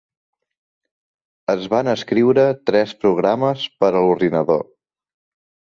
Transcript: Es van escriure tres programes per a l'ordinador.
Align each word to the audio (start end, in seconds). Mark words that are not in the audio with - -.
Es 1.55 1.61
van 1.75 1.93
escriure 1.93 2.47
tres 2.71 2.97
programes 3.05 3.69
per 3.79 3.95
a 3.95 4.05
l'ordinador. 4.07 4.71